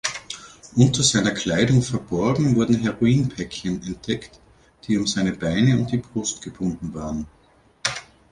[0.75, 4.31] Unter seiner Kleidung verborgen wurden Heroin-Päckchen entdeckt,
[4.87, 7.27] die um seine Beine und die Brust gebunden waren.